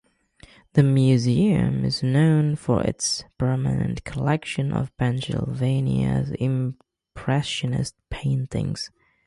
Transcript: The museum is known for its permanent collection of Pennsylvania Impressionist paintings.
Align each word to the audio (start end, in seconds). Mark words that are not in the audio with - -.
The 0.73 0.81
museum 0.81 1.85
is 1.85 2.01
known 2.01 2.55
for 2.55 2.81
its 2.81 3.23
permanent 3.37 4.03
collection 4.03 4.73
of 4.73 4.97
Pennsylvania 4.97 6.25
Impressionist 6.39 7.93
paintings. 8.09 8.89